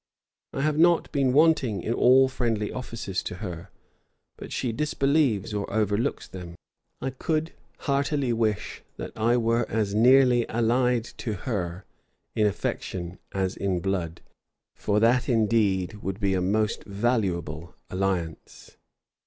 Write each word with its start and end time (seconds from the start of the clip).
I 0.51 0.61
have 0.61 0.79
not 0.79 1.11
been 1.11 1.31
wanting 1.31 1.83
in 1.83 1.93
all 1.93 2.27
friendly 2.27 2.71
offices 2.71 3.21
to 3.21 3.35
her; 3.35 3.69
but 4.35 4.51
she 4.51 4.71
disbelieves 4.71 5.53
or 5.53 5.71
overlooks 5.71 6.27
them. 6.27 6.55
I 7.01 7.11
could 7.11 7.53
heartily 7.81 8.33
wish 8.33 8.81
that 8.97 9.11
I 9.15 9.37
were 9.37 9.67
as 9.69 9.93
nearly 9.93 10.49
allied 10.49 11.03
to 11.19 11.33
her 11.45 11.85
in 12.33 12.47
affection 12.47 13.19
as 13.31 13.55
in 13.55 13.79
blood; 13.79 14.21
for 14.75 14.99
that 14.99 15.29
indeed 15.29 16.01
would 16.01 16.19
be 16.19 16.33
a 16.33 16.41
most 16.41 16.83
valuable 16.85 17.75
alliance." 17.91 18.77